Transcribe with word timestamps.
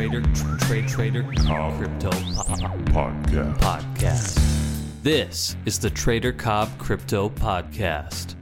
Trader 0.00 0.22
Trade 0.60 0.88
Trader 0.88 1.22
Cobb 1.44 1.76
Crypto 1.76 2.08
uh, 2.08 2.40
uh, 2.48 2.74
Podcast. 2.86 3.58
Podcast. 3.58 5.02
This 5.02 5.56
is 5.66 5.78
the 5.78 5.90
Trader 5.90 6.32
Cobb 6.32 6.70
Crypto 6.78 7.28
Podcast. 7.28 8.34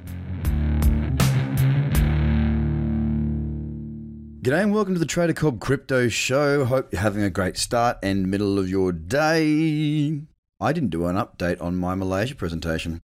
G'day 4.40 4.62
and 4.62 4.72
welcome 4.72 4.94
to 4.94 5.00
the 5.00 5.04
Trader 5.04 5.32
Cobb 5.32 5.58
Crypto 5.58 6.06
Show. 6.06 6.64
Hope 6.64 6.92
you're 6.92 7.02
having 7.02 7.24
a 7.24 7.30
great 7.30 7.56
start 7.56 7.98
and 8.04 8.30
middle 8.30 8.56
of 8.56 8.70
your 8.70 8.92
day. 8.92 10.22
I 10.60 10.72
didn't 10.72 10.90
do 10.90 11.06
an 11.06 11.16
update 11.16 11.60
on 11.60 11.74
my 11.74 11.96
Malaysia 11.96 12.36
presentation 12.36 13.00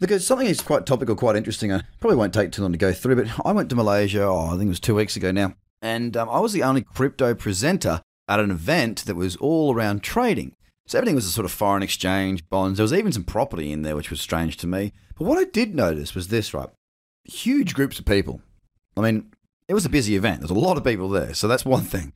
because 0.00 0.26
something 0.26 0.48
is 0.48 0.60
quite 0.60 0.86
topical, 0.86 1.14
quite 1.14 1.36
interesting. 1.36 1.72
I 1.72 1.82
probably 2.00 2.16
won't 2.16 2.34
take 2.34 2.50
too 2.50 2.62
long 2.62 2.72
to 2.72 2.78
go 2.78 2.92
through, 2.92 3.22
but 3.22 3.46
I 3.46 3.52
went 3.52 3.70
to 3.70 3.76
Malaysia, 3.76 4.24
oh, 4.24 4.46
I 4.46 4.50
think 4.56 4.62
it 4.62 4.70
was 4.70 4.80
two 4.80 4.96
weeks 4.96 5.14
ago 5.14 5.30
now, 5.30 5.54
and 5.82 6.16
um, 6.16 6.30
I 6.30 6.38
was 6.38 6.52
the 6.52 6.62
only 6.62 6.80
crypto 6.80 7.34
presenter 7.34 8.00
at 8.28 8.40
an 8.40 8.50
event 8.50 9.04
that 9.04 9.16
was 9.16 9.36
all 9.36 9.74
around 9.74 10.02
trading. 10.02 10.54
So 10.86 10.98
everything 10.98 11.16
was 11.16 11.26
a 11.26 11.30
sort 11.30 11.44
of 11.44 11.52
foreign 11.52 11.82
exchange, 11.82 12.48
bonds. 12.48 12.78
There 12.78 12.84
was 12.84 12.94
even 12.94 13.12
some 13.12 13.24
property 13.24 13.72
in 13.72 13.82
there, 13.82 13.96
which 13.96 14.10
was 14.10 14.20
strange 14.20 14.56
to 14.58 14.66
me. 14.66 14.92
But 15.18 15.26
what 15.26 15.38
I 15.38 15.44
did 15.44 15.74
notice 15.74 16.14
was 16.14 16.28
this, 16.28 16.54
right? 16.54 16.68
Huge 17.24 17.74
groups 17.74 17.98
of 17.98 18.04
people. 18.04 18.40
I 18.96 19.00
mean, 19.00 19.32
it 19.68 19.74
was 19.74 19.84
a 19.84 19.90
busy 19.90 20.16
event. 20.16 20.40
There's 20.40 20.50
a 20.50 20.54
lot 20.54 20.76
of 20.76 20.84
people 20.84 21.08
there, 21.08 21.34
so 21.34 21.48
that's 21.48 21.64
one 21.66 21.82
thing. 21.82 22.12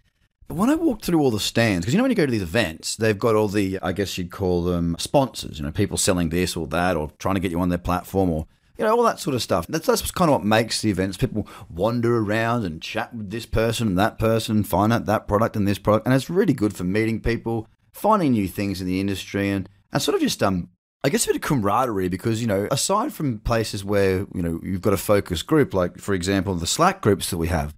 But 0.48 0.56
when 0.56 0.70
I 0.70 0.76
walked 0.76 1.04
through 1.04 1.20
all 1.20 1.32
the 1.32 1.40
stands, 1.40 1.84
because 1.84 1.92
you 1.92 1.98
know 1.98 2.04
when 2.04 2.12
you 2.12 2.16
go 2.16 2.26
to 2.26 2.30
these 2.30 2.42
events, 2.42 2.94
they've 2.94 3.18
got 3.18 3.34
all 3.34 3.48
the, 3.48 3.80
I 3.82 3.92
guess 3.92 4.16
you'd 4.16 4.30
call 4.30 4.62
them 4.62 4.94
sponsors, 4.98 5.58
you 5.58 5.64
know, 5.64 5.72
people 5.72 5.96
selling 5.96 6.28
this 6.28 6.56
or 6.56 6.68
that 6.68 6.96
or 6.96 7.10
trying 7.18 7.34
to 7.34 7.40
get 7.40 7.50
you 7.50 7.60
on 7.60 7.68
their 7.68 7.78
platform 7.78 8.30
or, 8.30 8.46
you 8.78 8.84
know, 8.84 8.96
all 8.96 9.02
that 9.04 9.20
sort 9.20 9.34
of 9.34 9.42
stuff. 9.42 9.66
That's, 9.66 9.86
that's 9.86 10.10
kind 10.10 10.30
of 10.30 10.36
what 10.36 10.44
makes 10.44 10.82
the 10.82 10.90
events. 10.90 11.16
People 11.16 11.48
wander 11.68 12.18
around 12.18 12.64
and 12.64 12.82
chat 12.82 13.14
with 13.14 13.30
this 13.30 13.46
person 13.46 13.88
and 13.88 13.98
that 13.98 14.18
person, 14.18 14.64
find 14.64 14.92
out 14.92 15.06
that 15.06 15.28
product 15.28 15.56
and 15.56 15.66
this 15.66 15.78
product. 15.78 16.06
And 16.06 16.14
it's 16.14 16.30
really 16.30 16.54
good 16.54 16.76
for 16.76 16.84
meeting 16.84 17.20
people, 17.20 17.68
finding 17.92 18.32
new 18.32 18.48
things 18.48 18.80
in 18.80 18.86
the 18.86 19.00
industry 19.00 19.50
and, 19.50 19.68
and 19.92 20.02
sort 20.02 20.14
of 20.14 20.20
just 20.20 20.42
um, 20.42 20.68
I 21.06 21.08
guess 21.08 21.24
a 21.24 21.28
bit 21.28 21.36
of 21.36 21.42
camaraderie 21.42 22.08
because, 22.08 22.40
you 22.40 22.48
know, 22.48 22.66
aside 22.72 23.12
from 23.12 23.38
places 23.38 23.84
where, 23.84 24.26
you 24.34 24.42
know, 24.42 24.60
you've 24.64 24.82
got 24.82 24.92
a 24.92 24.96
focus 24.96 25.42
group, 25.42 25.72
like, 25.72 25.98
for 25.98 26.14
example, 26.14 26.54
the 26.56 26.66
Slack 26.66 27.00
groups 27.00 27.30
that 27.30 27.36
we 27.36 27.46
have, 27.46 27.76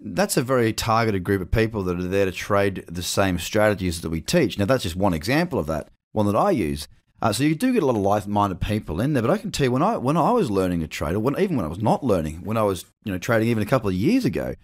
that's 0.00 0.36
a 0.36 0.42
very 0.42 0.72
targeted 0.72 1.24
group 1.24 1.42
of 1.42 1.50
people 1.50 1.82
that 1.82 1.98
are 1.98 2.06
there 2.06 2.26
to 2.26 2.30
trade 2.30 2.84
the 2.86 3.02
same 3.02 3.38
strategies 3.38 4.00
that 4.02 4.10
we 4.10 4.20
teach. 4.20 4.58
Now, 4.58 4.64
that's 4.64 4.84
just 4.84 4.94
one 4.94 5.12
example 5.12 5.58
of 5.58 5.66
that, 5.66 5.88
one 6.12 6.26
that 6.26 6.36
I 6.36 6.52
use. 6.52 6.86
Uh, 7.20 7.32
so 7.32 7.42
you 7.42 7.54
do 7.54 7.72
get 7.72 7.82
a 7.82 7.86
lot 7.86 7.96
of 7.96 8.02
like-minded 8.02 8.60
people 8.60 9.00
in 9.00 9.12
there, 9.12 9.22
but 9.22 9.30
I 9.30 9.38
can 9.38 9.50
tell 9.50 9.66
you 9.66 9.72
when 9.72 9.82
I 9.82 9.96
when 9.96 10.16
I 10.16 10.30
was 10.30 10.50
learning 10.50 10.80
to 10.80 10.88
trade, 10.88 11.14
or 11.14 11.20
when, 11.20 11.38
even 11.38 11.56
when 11.56 11.64
I 11.64 11.68
was 11.68 11.82
not 11.82 12.04
learning, 12.04 12.42
when 12.44 12.56
I 12.56 12.62
was 12.62 12.84
you 13.04 13.12
know 13.12 13.18
trading 13.18 13.48
even 13.48 13.62
a 13.62 13.66
couple 13.66 13.88
of 13.88 13.94
years 13.94 14.24
ago, 14.24 14.54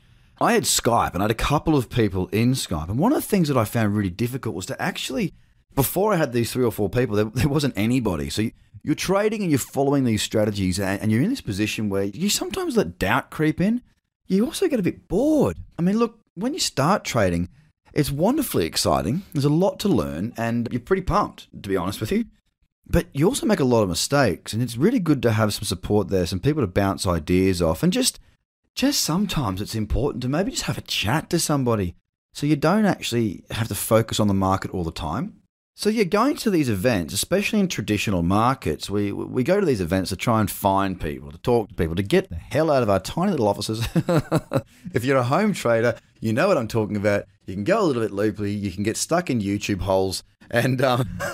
I 0.40 0.52
had 0.52 0.62
Skype 0.62 1.14
and 1.14 1.22
I 1.22 1.24
had 1.24 1.30
a 1.32 1.34
couple 1.34 1.76
of 1.76 1.90
people 1.90 2.28
in 2.28 2.52
Skype, 2.52 2.88
and 2.88 2.98
one 2.98 3.12
of 3.12 3.20
the 3.20 3.28
things 3.28 3.48
that 3.48 3.56
I 3.56 3.64
found 3.64 3.96
really 3.96 4.10
difficult 4.10 4.54
was 4.54 4.66
to 4.66 4.80
actually 4.80 5.34
before 5.74 6.12
I 6.12 6.16
had 6.16 6.32
these 6.32 6.52
three 6.52 6.64
or 6.64 6.72
four 6.72 6.88
people, 6.88 7.16
there, 7.16 7.24
there 7.24 7.48
wasn't 7.48 7.74
anybody. 7.76 8.30
So 8.30 8.42
you, 8.42 8.52
you're 8.82 8.94
trading 8.94 9.42
and 9.42 9.50
you're 9.50 9.58
following 9.58 10.04
these 10.04 10.22
strategies, 10.22 10.78
and, 10.78 11.00
and 11.00 11.10
you're 11.10 11.22
in 11.22 11.30
this 11.30 11.40
position 11.40 11.88
where 11.88 12.04
you 12.04 12.28
sometimes 12.28 12.76
let 12.76 12.98
doubt 12.98 13.30
creep 13.30 13.60
in. 13.60 13.82
You 14.26 14.44
also 14.46 14.68
get 14.68 14.80
a 14.80 14.84
bit 14.84 15.08
bored. 15.08 15.58
I 15.78 15.82
mean, 15.82 15.98
look, 15.98 16.18
when 16.34 16.54
you 16.54 16.60
start 16.60 17.04
trading, 17.04 17.48
it's 17.92 18.10
wonderfully 18.10 18.66
exciting. 18.66 19.22
There's 19.32 19.44
a 19.44 19.50
lot 19.50 19.78
to 19.80 19.88
learn, 19.88 20.32
and 20.36 20.68
you're 20.70 20.80
pretty 20.80 21.02
pumped, 21.02 21.48
to 21.62 21.68
be 21.68 21.76
honest 21.76 22.00
with 22.00 22.12
you. 22.12 22.24
But 22.86 23.06
you 23.12 23.26
also 23.26 23.46
make 23.46 23.60
a 23.60 23.64
lot 23.64 23.82
of 23.82 23.88
mistakes, 23.88 24.52
and 24.52 24.62
it's 24.62 24.76
really 24.76 25.00
good 25.00 25.22
to 25.22 25.32
have 25.32 25.54
some 25.54 25.64
support 25.64 26.08
there, 26.08 26.26
some 26.26 26.40
people 26.40 26.62
to 26.62 26.66
bounce 26.66 27.06
ideas 27.06 27.62
off, 27.62 27.82
and 27.82 27.92
just 27.92 28.20
just 28.74 29.02
sometimes 29.02 29.60
it's 29.60 29.74
important 29.74 30.22
to 30.22 30.28
maybe 30.28 30.50
just 30.50 30.64
have 30.64 30.78
a 30.78 30.82
chat 30.82 31.30
to 31.30 31.38
somebody 31.38 31.94
so 32.32 32.44
you 32.46 32.56
don't 32.56 32.86
actually 32.86 33.44
have 33.52 33.68
to 33.68 33.74
focus 33.74 34.18
on 34.18 34.26
the 34.26 34.34
market 34.34 34.72
all 34.72 34.82
the 34.82 34.90
time. 34.90 35.40
So 35.76 35.88
you're 35.88 36.04
going 36.04 36.36
to 36.36 36.50
these 36.50 36.68
events, 36.68 37.12
especially 37.12 37.58
in 37.58 37.66
traditional 37.66 38.22
markets. 38.22 38.88
We 38.88 39.10
we 39.12 39.42
go 39.42 39.58
to 39.58 39.66
these 39.66 39.80
events 39.80 40.10
to 40.10 40.16
try 40.16 40.40
and 40.40 40.48
find 40.48 41.00
people, 41.00 41.32
to 41.32 41.38
talk 41.38 41.68
to 41.68 41.74
people, 41.74 41.96
to 41.96 42.02
get 42.02 42.28
the 42.28 42.36
hell 42.36 42.70
out 42.70 42.84
of 42.84 42.90
our 42.90 43.00
tiny 43.00 43.32
little 43.32 43.48
offices. 43.48 43.88
if 44.94 45.04
you're 45.04 45.16
a 45.16 45.24
home 45.24 45.52
trader, 45.52 45.96
you 46.20 46.32
know 46.32 46.46
what 46.46 46.58
I'm 46.58 46.68
talking 46.68 46.96
about. 46.96 47.24
You 47.46 47.54
can 47.54 47.64
go 47.64 47.80
a 47.80 47.84
little 47.84 48.02
bit 48.02 48.12
loopy, 48.12 48.52
you 48.52 48.70
can 48.70 48.84
get 48.84 48.96
stuck 48.96 49.30
in 49.30 49.40
YouTube 49.40 49.80
holes, 49.80 50.22
and 50.48 50.80
um, 50.80 51.08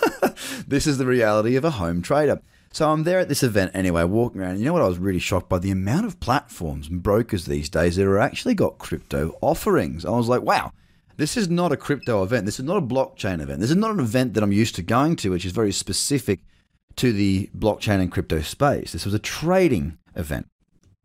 this 0.67 0.87
is 0.87 0.99
the 0.99 1.07
reality 1.07 1.57
of 1.57 1.65
a 1.65 1.73
home 1.73 2.03
trader. 2.03 2.41
So 2.73 2.91
I'm 2.91 3.03
there 3.03 3.19
at 3.19 3.29
this 3.29 3.43
event 3.43 3.73
anyway, 3.75 4.05
walking 4.05 4.41
around. 4.41 4.59
You 4.59 4.67
know 4.67 4.73
what? 4.73 4.83
I 4.83 4.89
was 4.89 4.99
really 4.99 5.19
shocked 5.19 5.49
by 5.49 5.59
the 5.59 5.73
amount 5.73 6.07
of 6.07 6.21
platforms 6.21 6.89
and 6.89 7.03
brokers 7.03 7.47
these 7.47 7.69
days 7.69 7.97
that 7.97 8.07
are 8.07 8.19
actually 8.19 8.55
got 8.55 8.79
crypto 8.79 9.37
offerings. 9.41 10.05
I 10.05 10.11
was 10.11 10.29
like, 10.29 10.43
wow 10.43 10.73
this 11.21 11.37
is 11.37 11.51
not 11.51 11.71
a 11.71 11.77
crypto 11.77 12.23
event. 12.23 12.47
This 12.47 12.59
is 12.59 12.65
not 12.65 12.79
a 12.79 12.87
blockchain 12.87 13.43
event. 13.43 13.61
This 13.61 13.71
is 13.71 13.77
not 13.77 13.91
an 13.91 14.01
event 14.01 14.33
that 14.33 14.43
I'm 14.43 14.53
used 14.53 14.75
to 14.77 14.83
going 14.83 15.17
to, 15.17 15.31
which 15.31 15.45
is 15.45 15.53
very 15.53 15.71
specific 15.71 16.41
to 16.97 17.13
the 17.13 17.51
blockchain 17.57 18.01
and 18.01 18.11
crypto 18.11 18.41
space. 18.41 18.93
This 18.93 19.05
was 19.05 19.13
a 19.13 19.19
trading 19.19 19.99
event. 20.17 20.47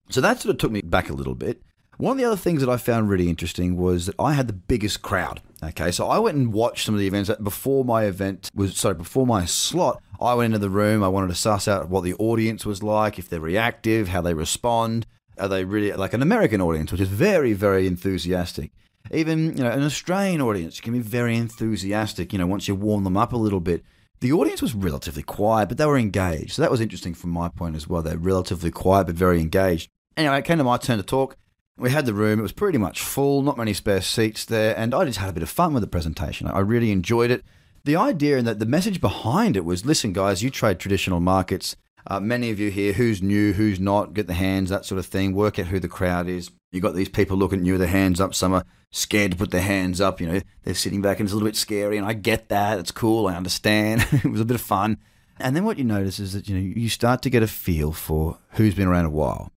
So 0.09 0.21
that 0.21 0.39
sort 0.39 0.55
of 0.55 0.57
took 0.57 0.71
me 0.71 0.81
back 0.81 1.09
a 1.09 1.13
little 1.13 1.35
bit. 1.35 1.61
One 1.97 2.11
of 2.11 2.17
the 2.17 2.25
other 2.25 2.35
things 2.35 2.61
that 2.61 2.69
I 2.69 2.77
found 2.77 3.09
really 3.09 3.29
interesting 3.29 3.77
was 3.77 4.07
that 4.07 4.15
I 4.19 4.33
had 4.33 4.47
the 4.47 4.53
biggest 4.53 5.01
crowd. 5.01 5.41
Okay, 5.63 5.91
so 5.91 6.07
I 6.07 6.19
went 6.19 6.37
and 6.37 6.51
watched 6.51 6.85
some 6.85 6.93
of 6.93 6.99
the 6.99 7.07
events 7.07 7.31
before 7.41 7.85
my 7.85 8.03
event 8.03 8.51
was 8.53 8.75
sorry 8.75 8.95
before 8.95 9.25
my 9.25 9.45
slot. 9.45 10.01
I 10.19 10.33
went 10.33 10.53
into 10.53 10.59
the 10.59 10.69
room. 10.69 11.03
I 11.03 11.07
wanted 11.07 11.29
to 11.29 11.35
suss 11.35 11.67
out 11.67 11.89
what 11.89 12.03
the 12.03 12.13
audience 12.15 12.65
was 12.65 12.83
like, 12.83 13.17
if 13.17 13.29
they're 13.29 13.39
reactive, 13.39 14.09
how 14.09 14.21
they 14.21 14.33
respond. 14.33 15.05
Are 15.37 15.47
they 15.47 15.65
really 15.65 15.91
like 15.93 16.13
an 16.13 16.21
American 16.21 16.61
audience, 16.61 16.91
which 16.91 17.01
is 17.01 17.09
very, 17.09 17.53
very 17.53 17.87
enthusiastic? 17.87 18.71
Even 19.11 19.57
you 19.57 19.63
know, 19.63 19.71
an 19.71 19.83
Australian 19.83 20.41
audience 20.41 20.81
can 20.81 20.93
be 20.93 20.99
very 20.99 21.37
enthusiastic. 21.37 22.33
You 22.33 22.39
know, 22.39 22.47
once 22.47 22.67
you 22.67 22.75
warm 22.75 23.03
them 23.03 23.17
up 23.17 23.33
a 23.33 23.37
little 23.37 23.59
bit. 23.61 23.83
The 24.21 24.31
audience 24.31 24.61
was 24.61 24.73
relatively 24.73 25.23
quiet, 25.23 25.67
but 25.67 25.77
they 25.77 25.85
were 25.85 25.97
engaged. 25.97 26.53
So 26.53 26.61
that 26.61 26.71
was 26.71 26.79
interesting 26.79 27.13
from 27.13 27.31
my 27.31 27.49
point 27.49 27.75
as 27.75 27.87
well. 27.87 28.01
They're 28.01 28.17
relatively 28.17 28.71
quiet, 28.71 29.07
but 29.07 29.15
very 29.15 29.41
engaged. 29.41 29.89
Anyway, 30.15 30.39
it 30.39 30.45
came 30.45 30.57
to 30.57 30.63
my 30.63 30.77
turn 30.77 30.97
to 30.97 31.03
talk. 31.03 31.35
We 31.77 31.91
had 31.91 32.05
the 32.05 32.13
room. 32.13 32.39
It 32.39 32.43
was 32.43 32.53
pretty 32.53 32.77
much 32.77 33.01
full, 33.01 33.41
not 33.41 33.57
many 33.57 33.73
spare 33.73 34.01
seats 34.01 34.45
there, 34.45 34.77
and 34.77 34.93
I 34.93 35.03
just 35.03 35.19
had 35.19 35.29
a 35.29 35.33
bit 35.33 35.43
of 35.43 35.49
fun 35.49 35.73
with 35.73 35.81
the 35.81 35.87
presentation. 35.87 36.47
I 36.47 36.59
really 36.59 36.91
enjoyed 36.91 37.31
it. 37.31 37.43
The 37.83 37.97
idea 37.97 38.37
and 38.37 38.47
that 38.47 38.59
the 38.59 38.65
message 38.65 39.01
behind 39.01 39.57
it 39.57 39.65
was 39.65 39.85
listen, 39.85 40.13
guys, 40.13 40.41
you 40.41 40.49
trade 40.49 40.79
traditional 40.79 41.19
markets. 41.19 41.75
Uh, 42.07 42.19
many 42.19 42.49
of 42.49 42.59
you 42.59 42.71
here, 42.71 42.93
who's 42.93 43.21
new, 43.21 43.51
who's 43.53 43.79
not, 43.79 44.13
get 44.13 44.27
the 44.27 44.33
hands, 44.33 44.69
that 44.69 44.85
sort 44.85 44.99
of 44.99 45.05
thing, 45.05 45.33
work 45.33 45.59
out 45.59 45.67
who 45.67 45.79
the 45.79 45.87
crowd 45.87 46.29
is. 46.29 46.49
You've 46.71 46.83
got 46.83 46.95
these 46.95 47.09
people 47.09 47.35
looking 47.35 47.59
at 47.59 47.65
you 47.65 47.73
with 47.73 47.81
their 47.81 47.89
hands 47.89 48.21
up. 48.21 48.33
Some 48.33 48.53
are 48.53 48.63
scared 48.91 49.31
to 49.31 49.37
put 49.37 49.51
their 49.51 49.61
hands 49.61 49.99
up. 49.99 50.21
You 50.21 50.27
know, 50.27 50.41
they're 50.63 50.75
sitting 50.75 51.01
back 51.01 51.19
and 51.19 51.27
it's 51.27 51.33
a 51.33 51.35
little 51.35 51.47
bit 51.47 51.57
scary. 51.57 51.97
And 51.97 52.05
I 52.05 52.13
get 52.13 52.49
that. 52.49 52.79
It's 52.79 52.91
cool. 52.91 53.27
I 53.27 53.35
understand. 53.35 54.07
it 54.11 54.25
was 54.25 54.41
a 54.41 54.45
bit 54.45 54.55
of 54.55 54.61
fun. 54.61 54.97
And 55.39 55.55
then 55.55 55.65
what 55.65 55.77
you 55.77 55.83
notice 55.83 56.19
is 56.19 56.33
that, 56.33 56.47
you 56.47 56.55
know, 56.55 56.61
you 56.61 56.89
start 56.89 57.21
to 57.23 57.29
get 57.29 57.43
a 57.43 57.47
feel 57.47 57.91
for 57.91 58.37
who's 58.51 58.75
been 58.75 58.87
around 58.87 59.05
a 59.05 59.09
while. 59.09 59.51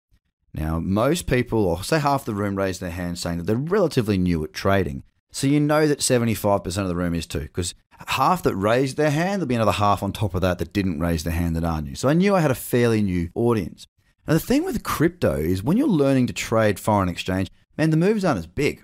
Now, 0.57 0.79
most 0.79 1.28
people, 1.28 1.66
or 1.66 1.84
say 1.84 2.00
half 2.00 2.25
the 2.25 2.34
room, 2.34 2.56
raise 2.56 2.79
their 2.79 2.90
hand 2.90 3.19
saying 3.19 3.38
that 3.38 3.44
they're 3.44 3.56
relatively 3.56 4.18
new 4.18 4.44
at 4.44 4.53
trading. 4.53 5.03
So 5.31 5.45
you 5.45 5.59
know 5.59 5.88
that 5.88 6.00
75% 6.00 6.66
of 6.78 6.88
the 6.88 6.95
room 6.95 7.13
is 7.13 7.28
too, 7.28 7.41
because 7.41 7.75
half 8.07 8.41
that 8.41 8.56
raised 8.56 8.97
their 8.97 9.12
hand, 9.12 9.34
there'll 9.34 9.47
be 9.47 9.56
another 9.56 9.72
half 9.72 10.01
on 10.01 10.12
top 10.12 10.34
of 10.34 10.41
that 10.41 10.57
that 10.57 10.73
didn't 10.73 11.00
raise 11.00 11.23
their 11.23 11.34
hand 11.34 11.56
that 11.56 11.63
are 11.63 11.81
new. 11.81 11.94
So 11.94 12.09
I 12.09 12.13
knew 12.13 12.35
I 12.35 12.41
had 12.41 12.50
a 12.50 12.56
fairly 12.56 13.03
new 13.03 13.29
audience. 13.35 13.85
Now, 14.28 14.34
the 14.34 14.40
thing 14.40 14.66
with 14.66 14.84
crypto 14.84 15.35
is 15.35 15.63
when 15.63 15.78
you're 15.78 15.88
learning 15.88 16.28
to 16.28 16.34
trade 16.34 16.79
foreign 16.79 17.07
exchange, 17.07 17.50
man, 17.78 17.91
the 17.91 17.97
moves 17.97 18.25
aren't 18.25 18.40
as 18.40 18.47
big. 18.47 18.84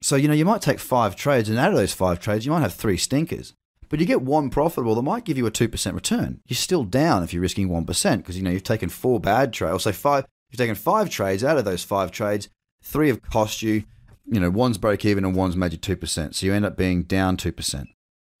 So, 0.00 0.14
you 0.14 0.28
know, 0.28 0.34
you 0.34 0.44
might 0.44 0.62
take 0.62 0.78
five 0.78 1.16
trades, 1.16 1.48
and 1.48 1.58
out 1.58 1.72
of 1.72 1.76
those 1.76 1.92
five 1.92 2.20
trades, 2.20 2.46
you 2.46 2.52
might 2.52 2.60
have 2.60 2.74
three 2.74 2.96
stinkers. 2.96 3.54
But 3.88 3.98
you 3.98 4.06
get 4.06 4.22
one 4.22 4.50
profitable 4.50 4.94
that 4.94 5.02
might 5.02 5.24
give 5.24 5.36
you 5.36 5.46
a 5.46 5.50
2% 5.50 5.94
return. 5.94 6.40
You're 6.46 6.56
still 6.56 6.84
down 6.84 7.24
if 7.24 7.32
you're 7.32 7.42
risking 7.42 7.68
1% 7.68 8.16
because, 8.18 8.36
you 8.36 8.42
know, 8.42 8.50
you've 8.50 8.62
taken 8.62 8.88
four 8.88 9.18
bad 9.18 9.52
trades. 9.52 9.74
Or 9.74 9.80
say 9.80 9.92
five, 9.92 10.26
you've 10.50 10.58
taken 10.58 10.74
five 10.74 11.10
trades. 11.10 11.44
Out 11.44 11.58
of 11.58 11.64
those 11.64 11.84
five 11.84 12.10
trades, 12.10 12.48
three 12.82 13.08
have 13.08 13.22
cost 13.22 13.62
you, 13.62 13.84
you 14.26 14.40
know, 14.40 14.50
one's 14.50 14.78
break 14.78 15.04
even 15.04 15.24
and 15.24 15.34
one's 15.34 15.56
made 15.56 15.72
you 15.72 15.78
2%. 15.78 16.34
So 16.34 16.46
you 16.46 16.54
end 16.54 16.64
up 16.64 16.76
being 16.76 17.02
down 17.02 17.36
2%. 17.36 17.86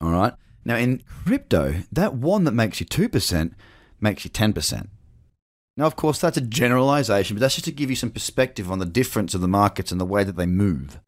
All 0.00 0.10
right. 0.10 0.34
Now, 0.64 0.76
in 0.76 1.02
crypto, 1.24 1.82
that 1.90 2.14
one 2.14 2.44
that 2.44 2.52
makes 2.52 2.80
you 2.80 2.86
2% 2.86 3.52
makes 4.00 4.24
you 4.24 4.30
10%. 4.30 4.88
Now, 5.76 5.86
of 5.86 5.96
course, 5.96 6.20
that's 6.20 6.36
a 6.36 6.42
generalization, 6.42 7.36
but 7.36 7.40
that's 7.40 7.54
just 7.54 7.64
to 7.66 7.72
give 7.72 7.88
you 7.88 7.96
some 7.96 8.10
perspective 8.10 8.70
on 8.70 8.80
the 8.80 8.84
difference 8.84 9.34
of 9.34 9.40
the 9.40 9.48
markets 9.48 9.92
and 9.92 10.00
the 10.00 10.04
way 10.04 10.24
that 10.24 10.36
they 10.36 10.46
move. 10.46 11.00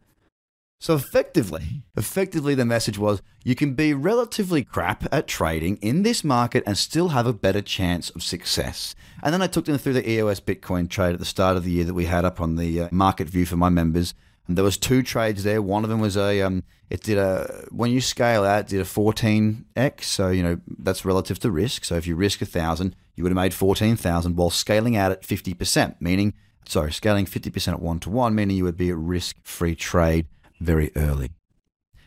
So 0.81 0.95
effectively, 0.95 1.83
effectively 1.95 2.55
the 2.55 2.65
message 2.65 2.97
was 2.97 3.21
you 3.45 3.55
can 3.55 3.75
be 3.75 3.93
relatively 3.93 4.65
crap 4.65 5.07
at 5.13 5.27
trading 5.27 5.77
in 5.83 6.05
this 6.05 6.25
market 6.25 6.63
and 6.67 6.79
still 6.79 7.09
have 7.09 7.27
a 7.27 7.35
better 7.35 7.61
chance 7.61 8.09
of 8.09 8.23
success. 8.23 8.95
And 9.23 9.35
then 9.35 9.43
I 9.43 9.47
took 9.47 9.67
them 9.67 9.77
through 9.77 9.93
the 9.93 10.11
EOS 10.11 10.41
Bitcoin 10.41 10.89
trade 10.89 11.13
at 11.13 11.19
the 11.19 11.27
start 11.27 11.59
of 11.59 11.65
the 11.65 11.71
year 11.71 11.85
that 11.85 11.93
we 11.93 12.07
had 12.07 12.25
up 12.25 12.41
on 12.41 12.57
the 12.57 12.81
uh, 12.81 12.89
market 12.93 13.29
view 13.29 13.45
for 13.45 13.57
my 13.57 13.69
members. 13.69 14.15
And 14.49 14.57
there 14.57 14.65
was 14.65 14.79
two 14.79 15.03
trades 15.03 15.45
there. 15.45 15.61
One 15.61 15.85
of 15.85 15.91
them 15.91 16.01
was 16.01 16.17
a 16.17 16.41
um, 16.41 16.65
it 16.89 17.03
did 17.03 17.19
a 17.19 17.67
when 17.71 17.91
you 17.91 18.01
scale 18.01 18.45
out, 18.45 18.69
did 18.69 18.81
a 18.81 18.85
14x. 18.85 20.05
So 20.05 20.31
you 20.31 20.43
know 20.43 20.61
that's 20.79 21.05
relative 21.05 21.39
to 21.41 21.51
risk. 21.51 21.85
So 21.85 21.97
if 21.97 22.07
you 22.07 22.17
risk 22.17 22.41
a 22.41 22.47
thousand, 22.47 22.97
you 23.17 23.23
would 23.23 23.33
have 23.33 23.37
made 23.37 23.53
14,000 23.53 24.35
while 24.35 24.49
scaling 24.49 24.97
out 24.97 25.13
at 25.13 25.23
50%, 25.25 25.97
meaning 26.01 26.33
sorry, 26.67 26.91
scaling 26.91 27.27
50% 27.27 27.69
at 27.69 27.83
one 27.83 27.99
to 28.01 28.09
one, 28.09 28.35
meaning 28.35 28.57
you 28.57 28.65
would 28.65 28.79
be 28.79 28.91
a 28.91 28.97
risk-free 28.97 29.75
trade 29.75 30.27
very 30.61 30.93
early. 30.97 31.31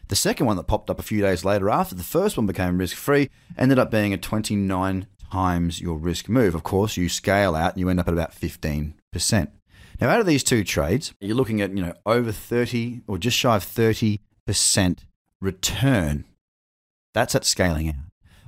The 0.10 0.16
second 0.16 0.46
one 0.46 0.58
that 0.58 0.68
popped 0.68 0.90
up 0.90 1.00
a 1.00 1.04
few 1.04 1.22
days 1.22 1.44
later 1.44 1.70
after 1.70 1.96
the 1.96 2.04
first 2.04 2.38
one 2.38 2.46
became 2.46 2.78
risk 2.78 2.96
free 2.96 3.30
ended 3.58 3.80
up 3.80 3.90
being 3.90 4.14
a 4.14 4.18
29 4.18 5.08
times 5.32 5.82
your 5.82 5.98
risk 5.98 6.30
move. 6.30 6.54
Of 6.54 6.64
course, 6.64 6.98
you 6.98 7.10
scale 7.10 7.56
out 7.56 7.74
and 7.74 7.80
you 7.80 7.90
end 7.90 8.00
up 8.00 8.08
at 8.08 8.14
about 8.14 8.34
15%. 8.34 8.94
Now, 10.00 10.10
out 10.10 10.20
of 10.20 10.26
these 10.26 10.44
two 10.44 10.64
trades, 10.64 11.14
you're 11.20 11.36
looking 11.36 11.62
at, 11.62 11.76
you 11.76 11.84
know, 11.84 11.94
over 12.06 12.32
30 12.32 13.02
or 13.08 13.18
just 13.18 13.38
shy 13.38 13.56
of 13.56 13.66
30% 13.66 14.20
return. 15.42 16.26
That's 17.14 17.36
at 17.36 17.46
scaling 17.46 17.90
out 17.90 17.96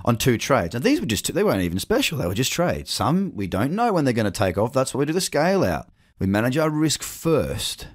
on 0.04 0.16
two 0.16 0.38
trades. 0.38 0.74
And 0.74 0.84
these 0.84 1.00
were 1.00 1.06
just, 1.06 1.24
two, 1.24 1.32
they 1.32 1.42
weren't 1.42 1.62
even 1.62 1.78
special. 1.78 2.18
They 2.18 2.26
were 2.26 2.34
just 2.34 2.52
trades. 2.52 2.92
Some 2.92 3.34
we 3.34 3.46
don't 3.46 3.72
know 3.72 3.92
when 3.92 4.04
they're 4.04 4.14
going 4.14 4.24
to 4.24 4.30
take 4.30 4.58
off. 4.58 4.72
That's 4.72 4.94
why 4.94 5.00
we 5.00 5.06
do 5.06 5.12
the 5.12 5.20
scale 5.20 5.64
out. 5.64 5.88
We 6.18 6.26
manage 6.26 6.56
our 6.56 6.70
risk 6.70 7.02
first 7.02 7.88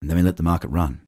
and 0.00 0.10
then 0.10 0.16
we 0.16 0.22
let 0.22 0.36
the 0.36 0.42
market 0.42 0.68
run. 0.68 1.01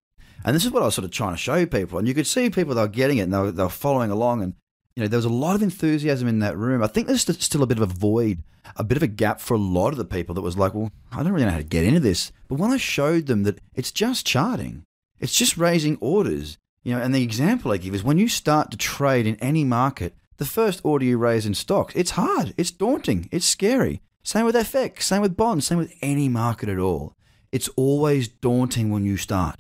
And 0.44 0.55
this 0.55 0.64
is 0.64 0.70
what 0.70 0.82
I 0.82 0.87
was 0.87 0.94
sort 0.94 1.06
of 1.06 1.11
trying 1.11 1.32
to 1.32 1.38
show 1.38 1.64
people. 1.67 1.99
And 1.99 2.06
you 2.06 2.14
could 2.14 2.26
see 2.26 2.50
people, 2.50 2.75
they 2.75 2.82
were 2.82 2.88
getting 2.88 3.19
it 3.19 3.23
and 3.23 3.32
they 3.32 3.38
were, 3.38 3.52
they 3.52 3.62
were 3.62 3.69
following 3.69 4.11
along. 4.11 4.43
And, 4.43 4.55
you 4.94 5.02
know, 5.02 5.08
there 5.08 5.19
was 5.19 5.25
a 5.25 5.31
lot 5.31 5.56
of 5.56 5.62
enthusiasm 5.62 6.29
in 6.29 6.41
that 6.41 6.58
room. 6.58 6.82
I 6.82 6.87
think 6.87 7.06
there's 7.06 7.23
still 7.23 7.62
a 7.62 7.67
bit 7.67 7.79
of 7.79 7.91
a 7.91 7.94
void, 7.94 8.43
a 8.76 8.85
bit 8.85 8.96
of 8.96 9.02
a 9.02 9.08
gap 9.08 9.41
for 9.41 9.55
a 9.55 9.58
lot 9.58 9.91
of 9.91 9.96
the 9.96 10.05
people 10.05 10.35
that 10.35 10.43
was 10.43 10.58
like, 10.58 10.75
well, 10.75 10.93
I 11.11 11.23
don't 11.23 11.32
really 11.32 11.46
know 11.46 11.52
how 11.52 11.58
to 11.58 11.64
get 11.64 11.85
into 11.85 12.00
this. 12.00 12.31
But 12.49 12.58
when 12.58 12.70
I 12.70 12.76
showed 12.76 13.26
them 13.26 13.44
that 13.44 13.61
it's 13.75 13.91
just 13.91 14.26
charting, 14.26 14.85
it's 15.19 15.35
just 15.35 15.56
raising 15.56 15.96
orders, 16.00 16.58
you 16.82 16.94
know, 16.94 17.00
and 17.00 17.14
the 17.14 17.23
example 17.23 17.73
I 17.73 17.79
give 17.79 17.94
is 17.94 18.05
when 18.05 18.19
you 18.19 18.29
start 18.29 18.70
to 18.70 18.76
trade 18.76 19.26
in 19.26 19.37
any 19.37 19.64
market, 19.64 20.14
the 20.37 20.44
first 20.44 20.81
order 20.85 21.05
you 21.05 21.17
raise 21.17 21.47
in 21.47 21.55
stocks, 21.55 21.94
it's 21.97 22.11
hard, 22.11 22.52
it's 22.58 22.70
daunting, 22.70 23.29
it's 23.32 23.47
scary. 23.47 24.02
Same 24.23 24.44
with 24.44 24.55
FX, 24.55 25.02
same 25.02 25.23
with 25.23 25.37
bonds, 25.37 25.67
same 25.67 25.79
with 25.79 25.94
any 26.02 26.29
market 26.29 26.69
at 26.69 26.79
all. 26.79 27.14
It's 27.52 27.69
always 27.76 28.29
daunting 28.29 28.90
when 28.90 29.05
you 29.05 29.17
start. 29.17 29.56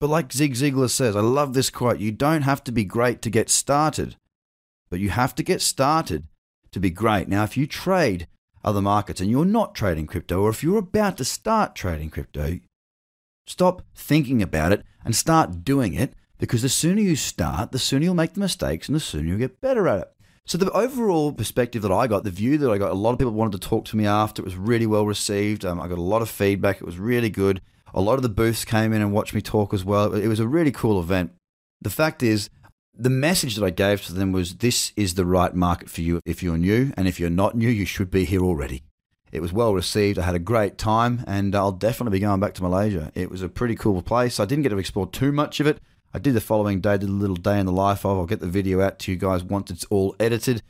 But 0.00 0.10
like 0.10 0.32
Zig 0.32 0.54
Ziglar 0.54 0.90
says, 0.90 1.16
I 1.16 1.20
love 1.20 1.54
this 1.54 1.70
quote 1.70 1.98
you 1.98 2.12
don't 2.12 2.42
have 2.42 2.62
to 2.64 2.72
be 2.72 2.84
great 2.84 3.20
to 3.22 3.30
get 3.30 3.50
started, 3.50 4.16
but 4.90 5.00
you 5.00 5.10
have 5.10 5.34
to 5.36 5.42
get 5.42 5.60
started 5.60 6.24
to 6.70 6.80
be 6.80 6.90
great. 6.90 7.28
Now, 7.28 7.44
if 7.44 7.56
you 7.56 7.66
trade 7.66 8.28
other 8.64 8.82
markets 8.82 9.20
and 9.20 9.30
you're 9.30 9.44
not 9.44 9.74
trading 9.74 10.06
crypto, 10.06 10.42
or 10.42 10.50
if 10.50 10.62
you're 10.62 10.78
about 10.78 11.16
to 11.16 11.24
start 11.24 11.74
trading 11.74 12.10
crypto, 12.10 12.60
stop 13.46 13.82
thinking 13.94 14.42
about 14.42 14.72
it 14.72 14.84
and 15.04 15.16
start 15.16 15.64
doing 15.64 15.94
it 15.94 16.14
because 16.38 16.62
the 16.62 16.68
sooner 16.68 17.00
you 17.00 17.16
start, 17.16 17.72
the 17.72 17.78
sooner 17.78 18.04
you'll 18.04 18.14
make 18.14 18.34
the 18.34 18.40
mistakes 18.40 18.88
and 18.88 18.94
the 18.94 19.00
sooner 19.00 19.28
you'll 19.28 19.38
get 19.38 19.60
better 19.60 19.88
at 19.88 20.00
it. 20.02 20.12
So 20.46 20.56
the 20.56 20.70
overall 20.70 21.32
perspective 21.32 21.82
that 21.82 21.92
I 21.92 22.06
got, 22.06 22.24
the 22.24 22.30
view 22.30 22.56
that 22.56 22.70
I 22.70 22.78
got, 22.78 22.90
a 22.90 22.94
lot 22.94 23.12
of 23.12 23.18
people 23.18 23.32
wanted 23.32 23.60
to 23.60 23.68
talk 23.68 23.84
to 23.86 23.96
me 23.96 24.06
after. 24.06 24.40
It 24.40 24.46
was 24.46 24.56
really 24.56 24.86
well 24.86 25.04
received. 25.04 25.64
Um, 25.64 25.78
I 25.80 25.88
got 25.88 25.98
a 25.98 26.02
lot 26.02 26.22
of 26.22 26.30
feedback. 26.30 26.76
It 26.76 26.86
was 26.86 26.98
really 26.98 27.28
good. 27.28 27.60
A 27.94 28.00
lot 28.00 28.14
of 28.14 28.22
the 28.22 28.28
booths 28.28 28.64
came 28.64 28.92
in 28.92 29.00
and 29.00 29.12
watched 29.12 29.34
me 29.34 29.40
talk 29.40 29.72
as 29.72 29.84
well. 29.84 30.14
It 30.14 30.28
was 30.28 30.40
a 30.40 30.48
really 30.48 30.72
cool 30.72 31.00
event. 31.00 31.32
The 31.80 31.90
fact 31.90 32.22
is, 32.22 32.50
the 32.94 33.10
message 33.10 33.54
that 33.54 33.64
I 33.64 33.70
gave 33.70 34.04
to 34.06 34.12
them 34.12 34.32
was 34.32 34.56
this 34.56 34.92
is 34.96 35.14
the 35.14 35.24
right 35.24 35.54
market 35.54 35.88
for 35.88 36.00
you 36.00 36.20
if 36.24 36.42
you're 36.42 36.58
new, 36.58 36.92
and 36.96 37.06
if 37.06 37.20
you're 37.20 37.30
not 37.30 37.56
new, 37.56 37.68
you 37.68 37.84
should 37.84 38.10
be 38.10 38.24
here 38.24 38.42
already. 38.42 38.82
It 39.30 39.40
was 39.40 39.52
well 39.52 39.74
received. 39.74 40.18
I 40.18 40.22
had 40.22 40.34
a 40.34 40.40
great 40.40 40.78
time, 40.78 41.22
and 41.26 41.54
I'll 41.54 41.72
definitely 41.72 42.18
be 42.18 42.22
going 42.22 42.40
back 42.40 42.54
to 42.54 42.62
Malaysia. 42.62 43.12
It 43.14 43.30
was 43.30 43.42
a 43.42 43.48
pretty 43.48 43.76
cool 43.76 44.02
place. 44.02 44.40
I 44.40 44.46
didn't 44.46 44.62
get 44.62 44.70
to 44.70 44.78
explore 44.78 45.06
too 45.06 45.32
much 45.32 45.60
of 45.60 45.66
it. 45.66 45.78
I 46.12 46.18
did 46.18 46.34
the 46.34 46.40
following 46.40 46.80
day, 46.80 46.96
did 46.96 47.10
a 47.10 47.12
little 47.12 47.36
day 47.36 47.60
in 47.60 47.66
the 47.66 47.72
life 47.72 48.04
of. 48.04 48.18
I'll 48.18 48.26
get 48.26 48.40
the 48.40 48.46
video 48.46 48.80
out 48.80 48.98
to 49.00 49.12
you 49.12 49.18
guys 49.18 49.44
once 49.44 49.70
it's 49.70 49.84
all 49.90 50.16
edited. 50.18 50.62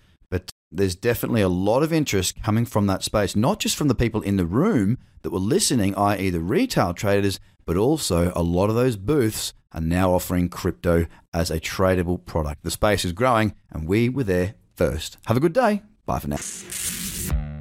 There's 0.70 0.94
definitely 0.94 1.40
a 1.40 1.48
lot 1.48 1.82
of 1.82 1.92
interest 1.92 2.42
coming 2.42 2.66
from 2.66 2.86
that 2.86 3.02
space, 3.02 3.34
not 3.34 3.58
just 3.58 3.76
from 3.76 3.88
the 3.88 3.94
people 3.94 4.20
in 4.20 4.36
the 4.36 4.46
room 4.46 4.98
that 5.22 5.30
were 5.30 5.38
listening, 5.38 5.94
i.e., 5.96 6.30
the 6.30 6.40
retail 6.40 6.92
traders, 6.92 7.40
but 7.64 7.76
also 7.76 8.32
a 8.36 8.42
lot 8.42 8.68
of 8.68 8.76
those 8.76 8.96
booths 8.96 9.54
are 9.72 9.80
now 9.80 10.12
offering 10.12 10.48
crypto 10.48 11.06
as 11.32 11.50
a 11.50 11.60
tradable 11.60 12.24
product. 12.24 12.62
The 12.64 12.70
space 12.70 13.04
is 13.04 13.12
growing, 13.12 13.54
and 13.70 13.88
we 13.88 14.08
were 14.08 14.24
there 14.24 14.54
first. 14.74 15.18
Have 15.26 15.36
a 15.36 15.40
good 15.40 15.52
day. 15.54 15.82
Bye 16.06 16.18
for 16.18 16.28
now. 16.28 16.36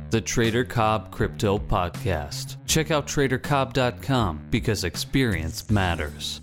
The 0.09 0.21
Trader 0.21 0.63
Cobb 0.63 1.11
Crypto 1.11 1.57
Podcast. 1.57 2.55
Check 2.65 2.91
out 2.91 3.07
tradercobb.com 3.07 4.47
because 4.49 4.85
experience 4.85 5.69
matters. 5.69 6.39